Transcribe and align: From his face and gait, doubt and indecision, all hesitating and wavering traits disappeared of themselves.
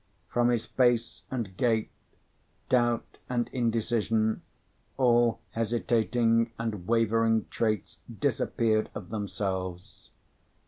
From 0.29 0.49
his 0.49 0.65
face 0.65 1.21
and 1.29 1.55
gait, 1.57 1.91
doubt 2.69 3.19
and 3.29 3.47
indecision, 3.53 4.41
all 4.97 5.41
hesitating 5.51 6.51
and 6.57 6.87
wavering 6.87 7.45
traits 7.51 7.99
disappeared 8.19 8.89
of 8.95 9.09
themselves. 9.09 10.09